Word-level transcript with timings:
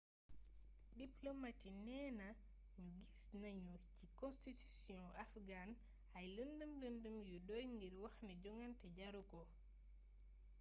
diplomat 1.01 1.57
yi 1.65 1.71
neena 1.87 2.27
ñu 2.83 2.87
gis 3.09 3.25
nañu 3.41 3.75
ci 3.95 4.05
konstitusiyong 4.19 5.11
afghan 5.23 5.69
ay 6.17 6.25
lëndëm 6.35 6.71
lëndëm 6.81 7.17
yu 7.29 7.37
doy 7.47 7.63
ngir 7.73 7.93
wax 8.03 8.15
ne 8.23 8.33
jongante 8.43 8.87
jaru 8.97 9.21
ko 9.31 9.41